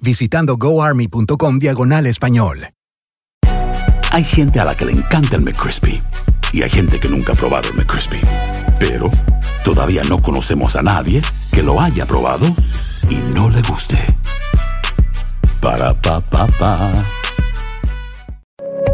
visitando 0.00 0.56
goarmy.com 0.56 1.58
diagonal 1.58 2.06
español. 2.06 2.68
Hay 4.10 4.24
gente 4.24 4.60
a 4.60 4.64
la 4.64 4.76
que 4.76 4.86
le 4.86 4.92
encanta 4.92 5.36
el 5.36 5.42
McCrispy 5.42 6.00
y 6.52 6.62
hay 6.62 6.70
gente 6.70 6.98
que 6.98 7.08
nunca 7.08 7.32
ha 7.32 7.36
probado 7.36 7.68
el 7.68 7.74
McCrispy. 7.74 8.20
Pero 8.78 9.10
todavía 9.64 10.02
no 10.08 10.22
conocemos 10.22 10.76
a 10.76 10.82
nadie 10.82 11.20
que 11.52 11.62
lo 11.62 11.80
haya 11.80 12.06
probado 12.06 12.46
y 13.10 13.16
no 13.34 13.50
le 13.50 13.60
guste. 13.62 13.98
Para 15.60 16.00
pa 16.00 16.20
pa 16.20 16.46
pa. 16.46 17.04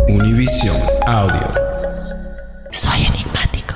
Univision 0.08 0.80
Audio. 1.06 1.54
Soy 2.70 3.04
enigmático. 3.04 3.74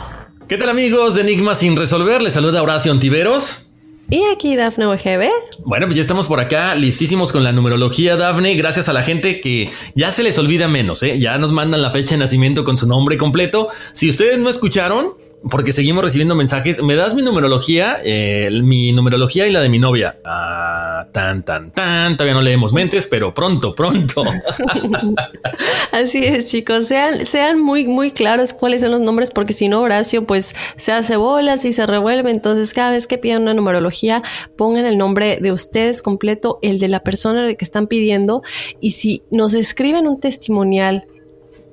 ¿Qué 0.49 0.57
tal 0.57 0.71
amigos 0.71 1.15
de 1.15 1.23
Enigma 1.23 1.55
sin 1.55 1.77
resolver? 1.77 2.23
Les 2.23 2.33
saluda 2.33 2.63
Horacio 2.63 2.93
Antiveros. 2.93 3.66
Y 4.09 4.23
aquí 4.33 4.55
Dafne 4.55 4.87
OGB. 4.87 5.29
Bueno, 5.65 5.87
pues 5.87 5.97
ya 5.97 6.03
estamos 6.03 6.29
por 6.29 6.39
acá 6.39 6.77
listísimos 6.77 7.33
con 7.33 7.43
la 7.43 7.51
numerología, 7.53 8.17
Dafne. 8.17 8.55
Gracias 8.55 8.89
a 8.89 8.93
la 8.93 9.03
gente 9.03 9.41
que 9.41 9.71
ya 9.97 10.13
se 10.13 10.23
les 10.23 10.39
olvida 10.39 10.69
menos, 10.69 11.03
¿eh? 11.03 11.19
Ya 11.19 11.39
nos 11.39 11.51
mandan 11.51 11.83
la 11.83 11.91
fecha 11.91 12.15
de 12.15 12.21
nacimiento 12.21 12.65
con 12.65 12.77
su 12.77 12.87
nombre 12.87 13.19
completo. 13.19 13.69
Si 13.95 14.09
ustedes 14.09 14.39
no 14.39 14.49
escucharon, 14.49 15.15
porque 15.51 15.73
seguimos 15.73 16.05
recibiendo 16.05 16.35
mensajes, 16.35 16.83
¿me 16.83 16.97
das 16.97 17.15
mi 17.15 17.23
numerología? 17.23 17.99
Eh, 18.05 18.51
mi 18.63 18.93
numerología 18.93 19.47
y 19.47 19.53
la 19.53 19.61
de 19.61 19.69
mi 19.69 19.79
novia. 19.79 20.19
Ah, 20.25 21.07
tan, 21.13 21.45
tan, 21.45 21.71
tan. 21.71 22.17
Todavía 22.17 22.35
no 22.35 22.41
leemos 22.41 22.73
mentes, 22.73 23.07
pero 23.07 23.33
pronto, 23.33 23.75
pronto. 23.75 24.25
Así 25.93 26.19
es, 26.19 26.51
chicos. 26.51 26.87
Sean, 26.87 27.27
sean 27.27 27.61
muy, 27.61 27.87
muy 27.87 28.11
claros 28.11 28.55
cuáles 28.55 28.81
son 28.81 28.91
los 28.91 29.01
nombres, 29.01 29.31
porque 29.31 29.53
si 29.53 29.69
no, 29.69 29.83
Horacio, 29.83 30.27
pues 30.27 30.55
se 30.77 30.93
hace 30.93 31.17
bolas 31.17 31.65
y 31.65 31.73
se 31.73 31.87
revuelve. 31.87 32.31
Entonces, 32.31 32.75
cada 32.75 32.91
vez 32.91 33.07
que 33.07 33.19
pidan 33.19 33.43
una 33.43 33.55
numerología, 33.55 34.23
pongan 34.57 34.85
el 34.85 34.99
nombre 34.99 35.39
de 35.41 35.53
ustedes 35.53 36.03
completo, 36.03 36.59
el 36.63 36.79
de 36.79 36.89
la 36.89 37.01
persona 37.01 37.55
que 37.55 37.65
están 37.65 37.87
pidiendo. 37.87 38.43
Y 38.81 38.93
si 38.93 39.23
nos 39.31 39.55
escriben 39.55 40.09
un 40.09 40.19
testimonial 40.19 41.05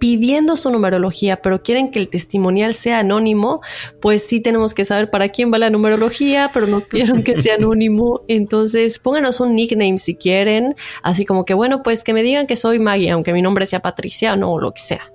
pidiendo 0.04 0.58
su 0.58 0.70
numerología, 0.70 1.38
pero 1.38 1.64
quieren 1.64 1.90
que 1.90 1.98
el 1.98 2.10
testimonial 2.10 2.74
sea 2.74 3.00
anónimo, 3.00 3.62
pues 4.02 4.22
sí 4.22 4.42
tenemos 4.42 4.74
que 4.74 4.84
saber 4.84 5.10
para 5.10 5.30
quién 5.30 5.50
va 5.50 5.58
la 5.58 5.70
numerología, 5.70 6.52
pero 6.54 6.68
nos 6.68 6.84
pidieron 6.84 7.24
que 7.24 7.42
sea 7.42 7.56
anónimo. 7.56 8.20
Entonces, 8.28 9.00
pónganos 9.00 9.40
un 9.40 9.56
nickname 9.56 9.98
si 9.98 10.18
quieren, 10.18 10.76
así 11.04 11.24
como 11.24 11.46
que, 11.46 11.54
bueno, 11.54 11.84
pues 11.84 12.04
que 12.04 12.14
me 12.14 12.22
digan 12.22 12.48
que 12.48 12.58
soy 12.58 12.80
Maggie, 12.80 13.12
aunque 13.12 13.32
mi 13.32 13.42
nombre 13.42 13.66
sea 13.66 13.80
Patricia 13.80 14.34
o 14.34 14.60
lo 14.60 14.74
que 14.74 14.82
sea. 14.82 15.13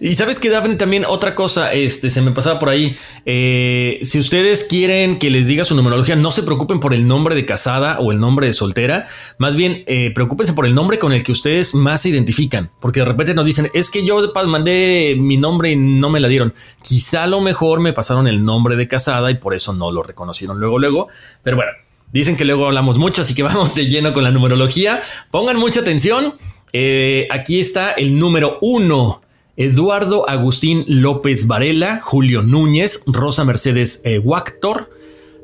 Y 0.00 0.14
sabes 0.16 0.40
que 0.40 0.50
Daphne 0.50 0.74
también 0.74 1.04
otra 1.06 1.36
cosa, 1.36 1.72
este 1.72 2.10
se 2.10 2.20
me 2.20 2.32
pasaba 2.32 2.58
por 2.58 2.68
ahí. 2.68 2.96
Eh, 3.24 4.00
si 4.02 4.18
ustedes 4.18 4.64
quieren 4.64 5.18
que 5.20 5.30
les 5.30 5.46
diga 5.46 5.64
su 5.64 5.76
numerología, 5.76 6.16
no 6.16 6.32
se 6.32 6.42
preocupen 6.42 6.80
por 6.80 6.94
el 6.94 7.06
nombre 7.06 7.36
de 7.36 7.46
casada 7.46 8.00
o 8.00 8.10
el 8.10 8.18
nombre 8.18 8.48
de 8.48 8.52
soltera. 8.52 9.06
Más 9.38 9.54
bien, 9.54 9.84
eh, 9.86 10.10
preocúpense 10.12 10.52
por 10.52 10.66
el 10.66 10.74
nombre 10.74 10.98
con 10.98 11.12
el 11.12 11.22
que 11.22 11.30
ustedes 11.30 11.76
más 11.76 12.02
se 12.02 12.08
identifican, 12.08 12.70
porque 12.80 13.00
de 13.00 13.06
repente 13.06 13.32
nos 13.32 13.46
dicen 13.46 13.70
es 13.72 13.88
que 13.88 14.04
yo 14.04 14.32
mandé 14.46 15.16
mi 15.16 15.36
nombre 15.36 15.70
y 15.70 15.76
no 15.76 16.10
me 16.10 16.18
la 16.18 16.26
dieron. 16.26 16.52
Quizá 16.82 17.22
a 17.22 17.26
lo 17.28 17.40
mejor 17.40 17.78
me 17.78 17.92
pasaron 17.92 18.26
el 18.26 18.44
nombre 18.44 18.74
de 18.74 18.88
casada 18.88 19.30
y 19.30 19.34
por 19.34 19.54
eso 19.54 19.72
no 19.72 19.92
lo 19.92 20.02
reconocieron 20.02 20.58
luego, 20.58 20.78
luego. 20.78 21.08
Pero 21.44 21.56
bueno, 21.56 21.70
dicen 22.12 22.36
que 22.36 22.44
luego 22.44 22.66
hablamos 22.66 22.98
mucho, 22.98 23.22
así 23.22 23.34
que 23.34 23.42
vamos 23.44 23.74
de 23.74 23.86
lleno 23.86 24.12
con 24.12 24.24
la 24.24 24.30
numerología. 24.30 25.00
Pongan 25.30 25.56
mucha 25.56 25.80
atención. 25.80 26.34
Eh, 26.72 27.26
aquí 27.30 27.60
está 27.60 27.92
el 27.92 28.18
número 28.18 28.58
uno. 28.60 29.22
Eduardo 29.56 30.28
Agustín 30.28 30.84
López 30.86 31.46
Varela, 31.46 32.00
Julio 32.02 32.42
Núñez, 32.42 33.02
Rosa 33.06 33.44
Mercedes 33.44 34.00
eh, 34.04 34.18
Huactor, 34.18 34.90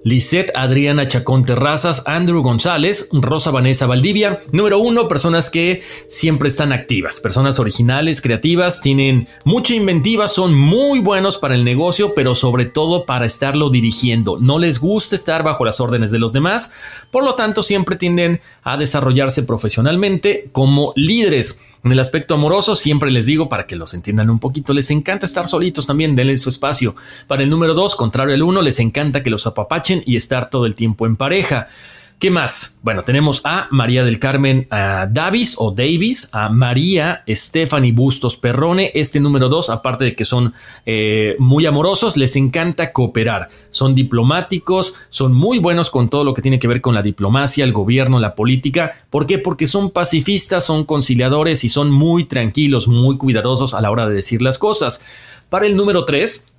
Lisette 0.06 0.52
Adriana 0.54 1.08
Chacón 1.08 1.44
Terrazas, 1.44 2.04
Andrew 2.06 2.40
González, 2.40 3.08
Rosa 3.10 3.50
Vanessa 3.50 3.88
Valdivia. 3.88 4.38
Número 4.52 4.78
uno, 4.78 5.08
personas 5.08 5.50
que 5.50 5.82
siempre 6.06 6.46
están 6.48 6.72
activas, 6.72 7.18
personas 7.18 7.58
originales, 7.58 8.20
creativas, 8.20 8.80
tienen 8.80 9.26
mucha 9.42 9.74
inventiva, 9.74 10.28
son 10.28 10.54
muy 10.54 11.00
buenos 11.00 11.38
para 11.38 11.56
el 11.56 11.64
negocio, 11.64 12.14
pero 12.14 12.36
sobre 12.36 12.66
todo 12.66 13.04
para 13.04 13.26
estarlo 13.26 13.68
dirigiendo. 13.68 14.38
No 14.38 14.60
les 14.60 14.78
gusta 14.78 15.16
estar 15.16 15.42
bajo 15.42 15.64
las 15.64 15.80
órdenes 15.80 16.12
de 16.12 16.20
los 16.20 16.32
demás, 16.32 16.70
por 17.10 17.24
lo 17.24 17.34
tanto 17.34 17.64
siempre 17.64 17.96
tienden 17.96 18.40
a 18.62 18.76
desarrollarse 18.76 19.42
profesionalmente 19.42 20.44
como 20.52 20.92
líderes. 20.94 21.62
En 21.84 21.92
el 21.92 22.00
aspecto 22.00 22.34
amoroso, 22.34 22.74
siempre 22.74 23.10
les 23.10 23.26
digo 23.26 23.48
para 23.48 23.66
que 23.66 23.76
los 23.76 23.94
entiendan 23.94 24.30
un 24.30 24.38
poquito, 24.38 24.72
les 24.72 24.90
encanta 24.90 25.26
estar 25.26 25.46
solitos 25.46 25.86
también, 25.86 26.16
denle 26.16 26.36
su 26.36 26.48
espacio. 26.48 26.96
Para 27.26 27.42
el 27.42 27.50
número 27.50 27.74
dos, 27.74 27.94
contrario 27.94 28.34
al 28.34 28.42
uno, 28.42 28.62
les 28.62 28.80
encanta 28.80 29.22
que 29.22 29.30
los 29.30 29.46
apapachen 29.46 30.02
y 30.04 30.16
estar 30.16 30.50
todo 30.50 30.66
el 30.66 30.74
tiempo 30.74 31.06
en 31.06 31.16
pareja. 31.16 31.68
¿Qué 32.18 32.30
más? 32.30 32.78
Bueno, 32.82 33.02
tenemos 33.02 33.42
a 33.44 33.68
María 33.70 34.02
del 34.02 34.18
Carmen 34.18 34.66
a 34.70 35.06
Davis 35.06 35.56
o 35.58 35.72
Davis, 35.72 36.30
a 36.32 36.48
María 36.48 37.22
Stephanie 37.28 37.92
Bustos 37.92 38.38
Perrone. 38.38 38.90
Este 38.94 39.20
número 39.20 39.50
dos, 39.50 39.68
aparte 39.68 40.06
de 40.06 40.16
que 40.16 40.24
son 40.24 40.54
eh, 40.86 41.36
muy 41.38 41.66
amorosos, 41.66 42.16
les 42.16 42.34
encanta 42.36 42.90
cooperar. 42.94 43.48
Son 43.68 43.94
diplomáticos, 43.94 44.94
son 45.10 45.34
muy 45.34 45.58
buenos 45.58 45.90
con 45.90 46.08
todo 46.08 46.24
lo 46.24 46.32
que 46.32 46.40
tiene 46.40 46.58
que 46.58 46.68
ver 46.68 46.80
con 46.80 46.94
la 46.94 47.02
diplomacia, 47.02 47.64
el 47.64 47.74
gobierno, 47.74 48.18
la 48.18 48.34
política. 48.34 48.92
¿Por 49.10 49.26
qué? 49.26 49.38
Porque 49.38 49.66
son 49.66 49.90
pacifistas, 49.90 50.64
son 50.64 50.84
conciliadores 50.84 51.64
y 51.64 51.68
son 51.68 51.90
muy 51.90 52.24
tranquilos, 52.24 52.88
muy 52.88 53.18
cuidadosos 53.18 53.74
a 53.74 53.82
la 53.82 53.90
hora 53.90 54.08
de 54.08 54.14
decir 54.14 54.40
las 54.40 54.56
cosas. 54.56 55.02
Para 55.50 55.66
el 55.66 55.76
número 55.76 56.06
tres, 56.06 56.55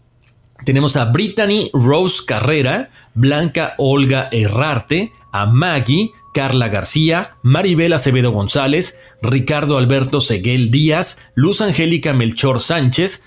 tenemos 0.67 0.97
a 0.97 1.05
Brittany 1.05 1.69
Rose 1.71 2.25
Carrera, 2.25 2.89
Blanca 3.13 3.73
Olga 3.77 4.27
Herrarte, 4.33 5.13
a 5.31 5.45
Maggie, 5.45 6.11
Carla 6.33 6.67
García, 6.67 7.37
Maribel 7.41 7.93
Acevedo 7.93 8.31
González, 8.31 8.99
Ricardo 9.21 9.77
Alberto 9.77 10.19
Seguel 10.19 10.69
Díaz, 10.69 11.29
Luz 11.35 11.61
Angélica 11.61 12.11
Melchor 12.11 12.59
Sánchez, 12.59 13.23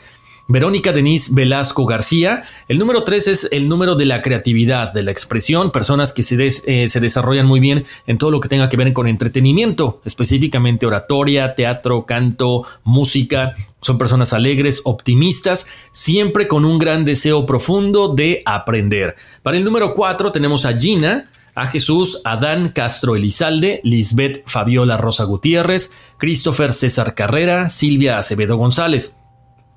Verónica 0.51 0.93
Denise 0.93 1.31
Velasco 1.33 1.87
García. 1.87 2.43
El 2.67 2.79
número 2.79 3.05
3 3.05 3.29
es 3.29 3.49
el 3.53 3.69
número 3.69 3.95
de 3.95 4.05
la 4.05 4.21
creatividad, 4.21 4.93
de 4.93 5.05
la 5.05 5.13
expresión, 5.13 5.71
personas 5.71 6.13
que 6.13 6.25
se, 6.25 6.45
eh, 6.45 6.89
se 6.89 7.01
desarrollan 7.01 7.47
muy 7.47 7.61
bien 7.61 7.85
en 8.09 8.19
todo 8.19 8.33
lo 8.33 8.41
que 8.41 8.49
tenga 8.49 8.69
que 8.69 8.77
ver 8.77 8.93
con 8.93 9.07
entretenimiento, 9.07 10.01
específicamente 10.05 10.87
oratoria, 10.87 11.55
teatro, 11.55 12.05
canto, 12.05 12.65
música. 12.83 13.55
Son 13.81 13.97
personas 13.97 14.33
alegres, 14.33 14.83
optimistas, 14.85 15.69
siempre 15.93 16.49
con 16.49 16.65
un 16.65 16.81
gran 16.81 17.05
deseo 17.05 17.47
profundo 17.47 18.13
de 18.13 18.43
aprender. 18.45 19.15
Para 19.43 19.57
el 19.57 19.63
número 19.63 19.95
4 19.95 20.33
tenemos 20.33 20.67
a 20.67 20.77
Gina, 20.77 21.31
a 21.55 21.69
Jesús, 21.69 22.23
Adán 22.25 22.71
Castro 22.75 23.15
Elizalde, 23.15 23.81
Lisbeth 23.85 24.43
Fabiola 24.47 24.97
Rosa 24.97 25.25
Gutiérrez, 25.25 25.93
Christopher 26.19 26.73
César 26.73 27.15
Carrera, 27.15 27.69
Silvia 27.69 28.19
Acevedo 28.19 28.57
González. 28.57 29.20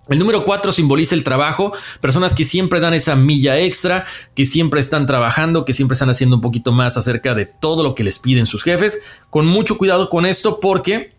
El 0.10 0.20
número 0.20 0.44
4 0.44 0.72
simboliza 0.74 1.16
el 1.16 1.24
trabajo, 1.24 1.72
personas 2.02 2.36
que 2.36 2.44
siempre 2.44 2.82
dan 2.82 2.94
esa 2.94 3.16
milla 3.16 3.60
extra, 3.60 4.06
que 4.36 4.46
siempre 4.46 4.82
están 4.82 5.08
trabajando, 5.08 5.64
que 5.64 5.74
siempre 5.74 5.94
están 5.94 6.10
haciendo 6.10 6.36
un 6.36 6.42
poquito 6.42 6.74
más 6.74 6.98
acerca 6.98 7.34
de 7.36 7.46
todo 7.46 7.84
lo 7.84 7.96
que 7.96 8.04
les 8.04 8.20
piden 8.20 8.46
sus 8.46 8.64
jefes. 8.64 9.02
Con 9.30 9.46
mucho 9.46 9.78
cuidado 9.78 10.10
con 10.10 10.26
esto 10.26 10.60
porque 10.60 11.14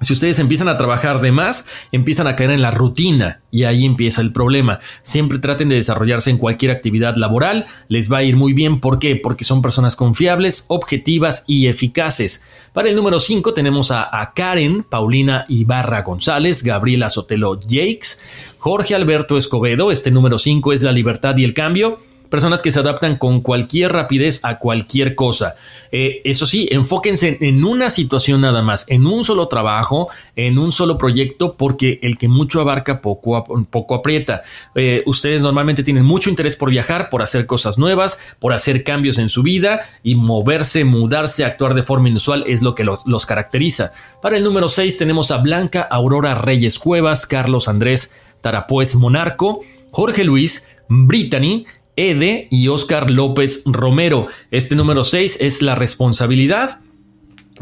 si 0.00 0.12
ustedes 0.12 0.40
empiezan 0.40 0.68
a 0.68 0.76
trabajar 0.76 1.20
de 1.20 1.30
más, 1.30 1.66
empiezan 1.92 2.26
a 2.26 2.34
caer 2.34 2.50
en 2.50 2.62
la 2.62 2.72
rutina 2.72 3.40
y 3.52 3.62
ahí 3.62 3.84
empieza 3.84 4.20
el 4.22 4.32
problema. 4.32 4.80
Siempre 5.02 5.38
traten 5.38 5.68
de 5.68 5.76
desarrollarse 5.76 6.30
en 6.30 6.38
cualquier 6.38 6.72
actividad 6.72 7.14
laboral, 7.16 7.64
les 7.88 8.12
va 8.12 8.18
a 8.18 8.22
ir 8.24 8.36
muy 8.36 8.52
bien. 8.52 8.80
¿Por 8.80 8.98
qué? 8.98 9.14
Porque 9.14 9.44
son 9.44 9.62
personas 9.62 9.94
confiables, 9.94 10.64
objetivas 10.66 11.44
y 11.46 11.68
eficaces. 11.68 12.42
Para 12.72 12.88
el 12.88 12.96
número 12.96 13.20
5 13.20 13.54
tenemos 13.54 13.92
a, 13.92 14.32
Karen, 14.34 14.82
Paulina 14.82 15.44
Ibarra 15.48 16.02
González, 16.02 16.64
Gabriela 16.64 17.08
Sotelo 17.08 17.58
Jakes, 17.60 18.20
Jorge 18.58 18.96
Alberto 18.96 19.36
Escobedo. 19.36 19.92
Este 19.92 20.10
número 20.10 20.38
5 20.38 20.72
es 20.72 20.82
la 20.82 20.92
libertad 20.92 21.36
y 21.36 21.44
el 21.44 21.54
cambio 21.54 22.00
personas 22.28 22.62
que 22.62 22.72
se 22.72 22.80
adaptan 22.80 23.16
con 23.16 23.40
cualquier 23.40 23.92
rapidez 23.92 24.40
a 24.42 24.58
cualquier 24.58 25.14
cosa. 25.14 25.54
Eh, 25.92 26.20
eso 26.24 26.46
sí, 26.46 26.68
enfóquense 26.70 27.38
en 27.40 27.64
una 27.64 27.90
situación 27.90 28.40
nada 28.40 28.62
más, 28.62 28.86
en 28.88 29.06
un 29.06 29.24
solo 29.24 29.48
trabajo, 29.48 30.08
en 30.34 30.58
un 30.58 30.72
solo 30.72 30.98
proyecto, 30.98 31.54
porque 31.54 31.98
el 32.02 32.18
que 32.18 32.28
mucho 32.28 32.60
abarca 32.60 33.00
poco, 33.00 33.44
poco 33.70 33.94
aprieta. 33.94 34.42
Eh, 34.74 35.02
ustedes 35.06 35.42
normalmente 35.42 35.82
tienen 35.82 36.04
mucho 36.04 36.30
interés 36.30 36.56
por 36.56 36.70
viajar, 36.70 37.08
por 37.08 37.22
hacer 37.22 37.46
cosas 37.46 37.78
nuevas, 37.78 38.34
por 38.38 38.52
hacer 38.52 38.84
cambios 38.84 39.18
en 39.18 39.28
su 39.28 39.42
vida 39.42 39.80
y 40.02 40.14
moverse, 40.14 40.84
mudarse, 40.84 41.44
actuar 41.44 41.74
de 41.74 41.82
forma 41.82 42.08
inusual 42.08 42.44
es 42.46 42.62
lo 42.62 42.74
que 42.74 42.84
los, 42.84 43.26
caracteriza. 43.26 43.92
Para 44.20 44.36
el 44.36 44.44
número 44.44 44.68
6 44.68 44.98
tenemos 44.98 45.30
a 45.30 45.38
Blanca 45.38 45.82
Aurora 45.82 46.34
Reyes 46.34 46.78
Cuevas, 46.78 47.26
Carlos 47.26 47.68
Andrés 47.68 48.12
Tarapuez 48.40 48.94
Monarco, 48.96 49.60
Jorge 49.90 50.24
Luis, 50.24 50.68
Brittany, 50.88 51.66
Ede 51.96 52.48
y 52.50 52.68
Oscar 52.68 53.10
López 53.10 53.62
Romero. 53.64 54.28
Este 54.50 54.74
número 54.74 55.04
6 55.04 55.38
es 55.40 55.62
la 55.62 55.74
responsabilidad. 55.74 56.80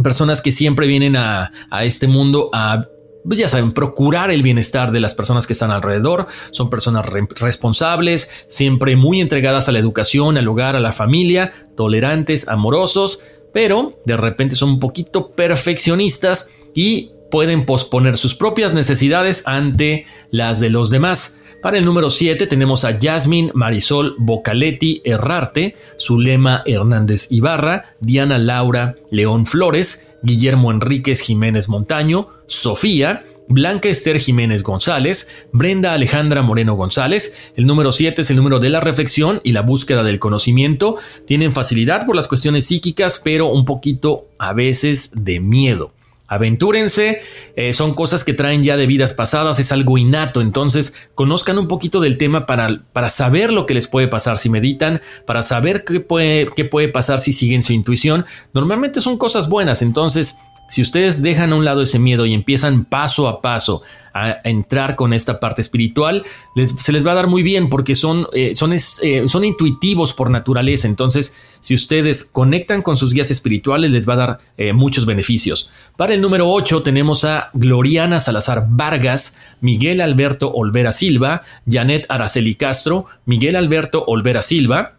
Personas 0.03 0.41
que 0.41 0.53
siempre 0.53 0.87
vienen 0.87 1.17
a, 1.17 1.53
este 1.83 2.07
mundo 2.07 2.51
a 2.53 2.87
pues 3.25 3.39
ya 3.39 3.49
saben, 3.49 3.71
procurar 3.71 4.33
el 4.33 4.43
bienestar 4.43 4.91
de 4.91 4.99
las 4.99 5.15
personas 5.15 5.47
que 5.47 5.53
están 5.53 5.71
alrededor. 5.71 6.27
Son 6.51 6.71
personas 6.71 7.07
responsables, 7.07 8.47
siempre 8.49 8.97
muy 8.97 9.21
entregadas 9.21 9.69
a 9.69 9.73
la 9.73 9.79
educación, 9.79 10.39
al 10.39 10.49
hogar, 10.49 10.75
a 10.75 10.81
la 10.81 10.91
familia, 10.91 11.53
tolerantes, 11.77 12.49
amorosos, 12.49 13.21
pero 13.53 13.97
de 14.07 14.17
repente 14.17 14.57
son 14.57 14.71
un 14.71 14.81
poquito 14.81 15.31
perfeccionistas 15.37 16.49
y 16.75 17.11
pueden 17.31 17.65
posponer 17.65 18.17
sus 18.17 18.35
propias 18.35 18.73
necesidades 18.73 19.47
ante 19.47 20.05
las 20.33 20.59
de 20.59 20.71
los 20.71 20.91
demás. 20.91 21.42
Para 21.63 21.79
el 21.79 21.85
número 21.85 22.11
7 22.11 22.49
tenemos 22.49 22.85
a 22.85 22.99
Jasmine 23.01 23.53
Marisol 23.55 24.17
Bocaletti 24.19 25.01
Herrarte, 25.05 25.77
Zulema 25.97 26.65
Hernández 26.67 27.31
Ibarra, 27.31 27.95
Diana 28.01 28.37
Laura 28.37 28.97
León 29.13 29.47
Flores, 29.47 30.17
Guillermo 30.25 30.73
Enríquez 30.73 31.21
Jiménez 31.21 31.69
Montaño, 31.69 32.27
Sofía, 32.49 33.25
Blanca 33.47 33.89
Esther 33.89 34.19
Jiménez 34.19 34.65
González, 34.65 35.47
Brenda 35.53 35.93
Alejandra 35.93 36.43
Moreno 36.43 36.75
González. 36.75 37.53
El 37.55 37.67
número 37.67 37.93
7 37.93 38.23
es 38.23 38.31
el 38.31 38.39
número 38.39 38.59
de 38.59 38.69
la 38.69 38.81
reflexión 38.81 39.41
y 39.45 39.53
la 39.53 39.63
búsqueda 39.63 40.03
del 40.03 40.19
conocimiento. 40.19 40.97
Tienen 41.29 41.53
facilidad 41.53 42.07
por 42.07 42.17
las 42.17 42.27
cuestiones 42.27 42.67
psíquicas, 42.67 43.21
pero 43.23 43.47
un 43.47 43.65
poquito 43.65 44.25
a 44.37 44.53
veces 44.53 45.13
de 45.15 45.39
miedo 45.39 45.93
aventúrense, 46.33 47.21
eh, 47.57 47.75
son 47.75 47.93
cosas 47.93 48.25
que 48.25 48.33
traen 48.33 48.65
ya 48.65 48.79
de 48.79 48.87
vidas 48.87 49.13
pasadas, 49.13 49.59
es 49.59 49.71
algo 49.71 49.99
innato, 49.99 50.41
entonces 50.41 51.11
conozcan 51.15 51.59
un 51.59 51.69
poquito 51.69 52.01
del 52.01 52.17
tema 52.17 52.47
para, 52.47 52.81
para 52.95 53.11
saber 53.11 53.53
lo 53.53 53.67
que 53.67 53.75
les 53.75 53.87
puede 53.87 54.09
pasar 54.09 54.39
si 54.39 54.49
meditan, 54.49 55.03
para 55.27 55.43
saber 55.43 55.85
qué 55.85 56.01
puede, 56.01 56.49
qué 56.57 56.65
puede 56.65 56.89
pasar 56.89 57.21
si 57.21 57.35
siguen 57.35 57.63
su 57.63 57.75
intuición. 57.75 58.25
Normalmente 58.55 59.03
son 59.03 59.19
cosas 59.19 59.51
buenas, 59.51 59.83
entonces 59.83 60.39
si 60.69 60.81
ustedes 60.81 61.23
dejan 61.23 61.53
a 61.53 61.57
un 61.57 61.65
lado 61.65 61.83
ese 61.83 61.99
miedo 61.99 62.25
y 62.25 62.33
empiezan 62.33 62.87
paso 62.87 63.29
a 63.29 63.43
paso 63.43 63.83
a, 64.15 64.39
entrar 64.45 64.97
con 64.97 65.13
esta 65.13 65.39
parte 65.39 65.61
espiritual, 65.61 66.23
se 66.57 66.93
les 66.93 67.07
va 67.07 67.13
a 67.13 67.17
dar 67.17 67.27
muy 67.27 67.43
bien 67.43 67.69
porque 67.69 67.95
son, 67.95 68.27
eh, 68.33 68.55
son, 68.55 68.73
eh, 68.73 69.25
son 69.27 69.45
intuitivos 69.45 70.15
por 70.15 70.31
naturaleza. 70.31 70.89
Entonces, 70.89 71.37
si 71.61 71.75
ustedes 71.75 72.25
conectan 72.25 72.83
con 72.83 72.97
sus 72.97 73.13
guías 73.13 73.31
espirituales, 73.31 73.91
les 73.91 74.09
va 74.09 74.15
a 74.15 74.17
dar 74.17 74.39
eh, 74.57 74.73
muchos 74.73 75.07
beneficios. 75.07 75.71
Para 75.97 76.15
el 76.15 76.21
número 76.21 76.51
8 76.51 76.83
tenemos 76.83 77.25
a 77.25 77.51
Gloriana 77.53 78.19
Salazar 78.19 78.67
Vargas, 78.69 79.37
Miguel 79.61 80.01
Alberto 80.01 80.53
Olvera 80.53 80.93
Silva, 80.93 81.43
Janet 81.71 82.07
Araceli 82.09 82.55
Castro, 82.55 83.07
Miguel 83.27 83.57
Alberto 83.57 84.05
Olvera 84.07 84.43
Silva, 84.43 84.95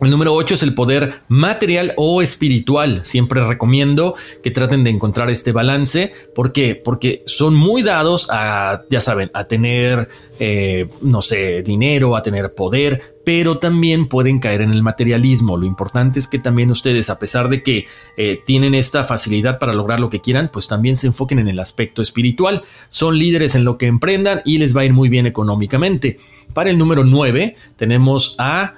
el 0.00 0.10
número 0.10 0.34
8 0.34 0.54
es 0.54 0.62
el 0.64 0.74
poder 0.74 1.22
material 1.28 1.94
o 1.96 2.20
espiritual. 2.20 3.04
Siempre 3.04 3.46
recomiendo 3.46 4.16
que 4.42 4.50
traten 4.50 4.82
de 4.82 4.90
encontrar 4.90 5.30
este 5.30 5.52
balance. 5.52 6.12
¿Por 6.34 6.52
qué? 6.52 6.74
Porque 6.74 7.22
son 7.26 7.54
muy 7.54 7.82
dados 7.82 8.28
a, 8.30 8.82
ya 8.90 9.00
saben, 9.00 9.30
a 9.34 9.44
tener, 9.44 10.08
eh, 10.40 10.88
no 11.00 11.22
sé, 11.22 11.62
dinero, 11.62 12.16
a 12.16 12.22
tener 12.22 12.54
poder, 12.54 13.14
pero 13.24 13.58
también 13.58 14.08
pueden 14.08 14.40
caer 14.40 14.62
en 14.62 14.72
el 14.72 14.82
materialismo. 14.82 15.56
Lo 15.56 15.64
importante 15.64 16.18
es 16.18 16.26
que 16.26 16.40
también 16.40 16.72
ustedes, 16.72 17.08
a 17.08 17.20
pesar 17.20 17.48
de 17.48 17.62
que 17.62 17.86
eh, 18.16 18.40
tienen 18.44 18.74
esta 18.74 19.04
facilidad 19.04 19.60
para 19.60 19.72
lograr 19.72 20.00
lo 20.00 20.10
que 20.10 20.20
quieran, 20.20 20.50
pues 20.52 20.66
también 20.66 20.96
se 20.96 21.06
enfoquen 21.06 21.38
en 21.38 21.48
el 21.48 21.60
aspecto 21.60 22.02
espiritual. 22.02 22.62
Son 22.88 23.16
líderes 23.16 23.54
en 23.54 23.64
lo 23.64 23.78
que 23.78 23.86
emprendan 23.86 24.42
y 24.44 24.58
les 24.58 24.76
va 24.76 24.80
a 24.80 24.86
ir 24.86 24.92
muy 24.92 25.08
bien 25.08 25.26
económicamente. 25.26 26.18
Para 26.52 26.70
el 26.70 26.78
número 26.78 27.04
9 27.04 27.54
tenemos 27.76 28.34
a... 28.38 28.74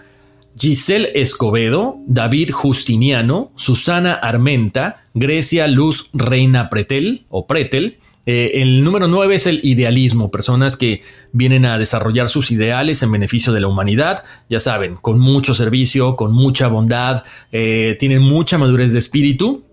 Giselle 0.58 1.12
Escobedo, 1.14 1.98
David 2.06 2.50
Justiniano, 2.50 3.52
Susana 3.56 4.14
Armenta, 4.14 5.04
Grecia 5.14 5.66
Luz 5.66 6.08
Reina 6.14 6.70
Pretel 6.70 7.26
o 7.28 7.46
Pretel. 7.46 7.98
Eh, 8.24 8.62
el 8.62 8.82
número 8.82 9.06
9 9.06 9.36
es 9.36 9.46
el 9.46 9.60
idealismo, 9.62 10.30
personas 10.30 10.76
que 10.76 11.02
vienen 11.32 11.64
a 11.64 11.78
desarrollar 11.78 12.28
sus 12.28 12.50
ideales 12.50 13.02
en 13.02 13.12
beneficio 13.12 13.52
de 13.52 13.60
la 13.60 13.68
humanidad, 13.68 14.24
ya 14.50 14.58
saben, 14.58 14.96
con 14.96 15.20
mucho 15.20 15.54
servicio, 15.54 16.16
con 16.16 16.32
mucha 16.32 16.66
bondad, 16.66 17.22
eh, 17.52 17.96
tienen 18.00 18.22
mucha 18.22 18.58
madurez 18.58 18.92
de 18.94 18.98
espíritu, 18.98 19.64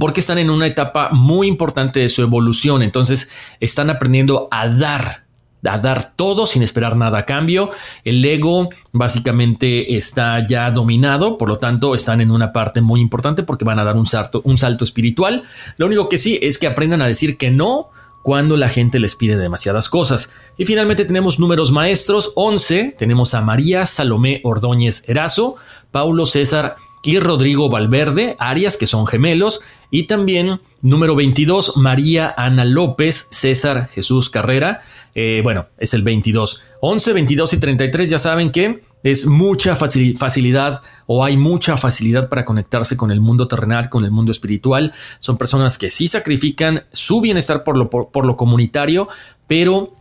porque 0.00 0.20
están 0.20 0.38
en 0.38 0.48
una 0.48 0.66
etapa 0.66 1.10
muy 1.10 1.46
importante 1.46 2.00
de 2.00 2.08
su 2.08 2.22
evolución, 2.22 2.82
entonces 2.82 3.30
están 3.60 3.90
aprendiendo 3.90 4.48
a 4.50 4.68
dar 4.68 5.23
a 5.64 5.78
dar 5.78 6.12
todo 6.14 6.46
sin 6.46 6.62
esperar 6.62 6.96
nada 6.96 7.18
a 7.18 7.24
cambio. 7.24 7.70
El 8.04 8.24
ego 8.24 8.68
básicamente 8.92 9.96
está 9.96 10.46
ya 10.46 10.70
dominado, 10.70 11.38
por 11.38 11.48
lo 11.48 11.58
tanto 11.58 11.94
están 11.94 12.20
en 12.20 12.30
una 12.30 12.52
parte 12.52 12.80
muy 12.80 13.00
importante 13.00 13.42
porque 13.42 13.64
van 13.64 13.78
a 13.78 13.84
dar 13.84 13.96
un 13.96 14.06
salto, 14.06 14.40
un 14.44 14.58
salto 14.58 14.84
espiritual. 14.84 15.42
Lo 15.76 15.86
único 15.86 16.08
que 16.08 16.18
sí 16.18 16.38
es 16.42 16.58
que 16.58 16.66
aprendan 16.66 17.02
a 17.02 17.06
decir 17.06 17.36
que 17.36 17.50
no 17.50 17.88
cuando 18.22 18.56
la 18.56 18.70
gente 18.70 19.00
les 19.00 19.16
pide 19.16 19.36
demasiadas 19.36 19.90
cosas. 19.90 20.32
Y 20.56 20.64
finalmente 20.64 21.04
tenemos 21.04 21.38
números 21.38 21.72
maestros 21.72 22.32
11, 22.36 22.96
tenemos 22.98 23.34
a 23.34 23.42
María 23.42 23.84
Salomé 23.84 24.40
Ordóñez 24.44 25.06
Erazo, 25.08 25.56
Paulo 25.90 26.24
César 26.24 26.76
y 27.02 27.18
Rodrigo 27.18 27.68
Valverde, 27.68 28.34
Arias, 28.38 28.78
que 28.78 28.86
son 28.86 29.06
gemelos, 29.06 29.60
y 29.90 30.04
también 30.04 30.60
número 30.80 31.14
22, 31.14 31.76
María 31.76 32.32
Ana 32.36 32.64
López, 32.64 33.28
César 33.30 33.88
Jesús 33.88 34.30
Carrera, 34.30 34.80
eh, 35.14 35.40
bueno, 35.42 35.66
es 35.78 35.94
el 35.94 36.02
22. 36.02 36.62
11, 36.80 37.12
22 37.12 37.52
y 37.52 37.60
33 37.60 38.10
ya 38.10 38.18
saben 38.18 38.50
que 38.50 38.82
es 39.02 39.26
mucha 39.26 39.76
facilidad 39.76 40.82
o 41.06 41.24
hay 41.24 41.36
mucha 41.36 41.76
facilidad 41.76 42.28
para 42.28 42.44
conectarse 42.44 42.96
con 42.96 43.10
el 43.10 43.20
mundo 43.20 43.46
terrenal, 43.46 43.90
con 43.90 44.04
el 44.04 44.10
mundo 44.10 44.32
espiritual. 44.32 44.92
Son 45.18 45.36
personas 45.36 45.78
que 45.78 45.90
sí 45.90 46.08
sacrifican 46.08 46.84
su 46.92 47.20
bienestar 47.20 47.64
por 47.64 47.76
lo, 47.76 47.90
por 47.90 48.26
lo 48.26 48.36
comunitario, 48.36 49.08
pero 49.46 49.92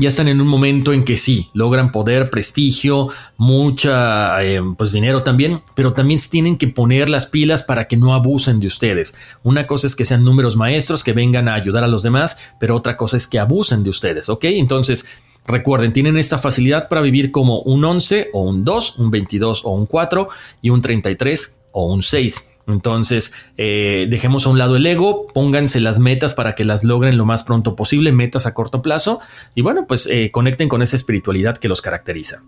ya 0.00 0.08
están 0.08 0.28
en 0.28 0.40
un 0.40 0.46
momento 0.46 0.92
en 0.92 1.04
que 1.04 1.16
sí, 1.16 1.50
logran 1.54 1.92
poder, 1.92 2.30
prestigio, 2.30 3.08
mucha, 3.36 4.42
eh, 4.42 4.60
pues 4.76 4.92
dinero 4.92 5.22
también, 5.22 5.62
pero 5.74 5.92
también 5.92 6.20
tienen 6.30 6.56
que 6.56 6.68
poner 6.68 7.08
las 7.08 7.26
pilas 7.26 7.62
para 7.62 7.88
que 7.88 7.96
no 7.96 8.14
abusen 8.14 8.60
de 8.60 8.66
ustedes. 8.66 9.14
Una 9.42 9.66
cosa 9.66 9.86
es 9.86 9.96
que 9.96 10.04
sean 10.04 10.24
números 10.24 10.56
maestros, 10.56 11.04
que 11.04 11.12
vengan 11.12 11.48
a 11.48 11.54
ayudar 11.54 11.84
a 11.84 11.88
los 11.88 12.02
demás, 12.02 12.52
pero 12.58 12.76
otra 12.76 12.96
cosa 12.96 13.16
es 13.16 13.26
que 13.26 13.38
abusen 13.38 13.84
de 13.84 13.90
ustedes, 13.90 14.28
¿ok? 14.28 14.44
Entonces, 14.44 15.06
recuerden, 15.46 15.92
tienen 15.92 16.18
esta 16.18 16.38
facilidad 16.38 16.88
para 16.88 17.00
vivir 17.00 17.30
como 17.30 17.60
un 17.60 17.84
11 17.84 18.30
o 18.32 18.42
un 18.42 18.64
2, 18.64 18.98
un 18.98 19.10
22 19.10 19.64
o 19.64 19.70
un 19.70 19.86
4 19.86 20.28
y 20.62 20.70
un 20.70 20.82
33 20.82 21.62
o 21.72 21.92
un 21.92 22.02
6. 22.02 22.55
Entonces, 22.66 23.32
eh, 23.56 24.06
dejemos 24.10 24.46
a 24.46 24.50
un 24.50 24.58
lado 24.58 24.76
el 24.76 24.86
ego, 24.86 25.26
pónganse 25.32 25.80
las 25.80 25.98
metas 25.98 26.34
para 26.34 26.54
que 26.54 26.64
las 26.64 26.84
logren 26.84 27.16
lo 27.16 27.24
más 27.24 27.44
pronto 27.44 27.76
posible, 27.76 28.12
metas 28.12 28.46
a 28.46 28.54
corto 28.54 28.82
plazo, 28.82 29.20
y 29.54 29.62
bueno, 29.62 29.86
pues 29.86 30.06
eh, 30.06 30.30
conecten 30.32 30.68
con 30.68 30.82
esa 30.82 30.96
espiritualidad 30.96 31.56
que 31.56 31.68
los 31.68 31.80
caracteriza. 31.80 32.42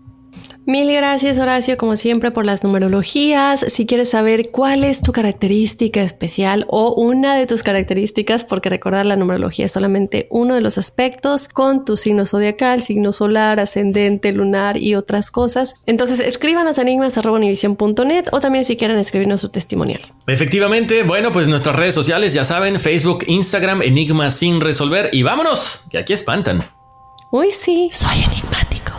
Mil 0.69 0.93
gracias 0.93 1.39
Horacio, 1.39 1.77
como 1.77 1.97
siempre, 1.97 2.29
por 2.29 2.45
las 2.45 2.63
numerologías. 2.63 3.65
Si 3.69 3.87
quieres 3.87 4.11
saber 4.11 4.51
cuál 4.51 4.83
es 4.83 5.01
tu 5.01 5.11
característica 5.11 6.03
especial 6.03 6.67
o 6.69 6.93
una 6.93 7.35
de 7.35 7.47
tus 7.47 7.63
características, 7.63 8.45
porque 8.45 8.69
recordar 8.69 9.07
la 9.07 9.15
numerología 9.15 9.65
es 9.65 9.71
solamente 9.71 10.27
uno 10.29 10.53
de 10.53 10.61
los 10.61 10.77
aspectos 10.77 11.47
con 11.47 11.85
tu 11.85 11.97
signo 11.97 12.23
zodiacal, 12.23 12.83
signo 12.83 13.13
solar, 13.13 13.59
ascendente, 13.59 14.31
lunar 14.31 14.77
y 14.77 14.93
otras 14.93 15.31
cosas. 15.31 15.73
Entonces 15.87 16.19
escríbanos 16.19 16.77
a 16.77 16.83
enigmas.univision.net 16.83 18.25
o 18.31 18.39
también 18.39 18.63
si 18.63 18.77
quieren 18.77 18.99
escribirnos 18.99 19.41
su 19.41 19.49
testimonial. 19.49 20.01
Efectivamente, 20.27 21.01
bueno, 21.01 21.31
pues 21.31 21.47
nuestras 21.47 21.77
redes 21.77 21.95
sociales 21.95 22.35
ya 22.35 22.45
saben, 22.45 22.79
Facebook, 22.79 23.23
Instagram, 23.25 23.81
Enigmas 23.81 24.35
sin 24.35 24.61
resolver 24.61 25.09
y 25.13 25.23
vámonos, 25.23 25.85
que 25.89 25.97
aquí 25.97 26.13
espantan. 26.13 26.63
Uy, 27.31 27.47
sí. 27.53 27.89
Soy 27.91 28.21
enigmático. 28.23 28.98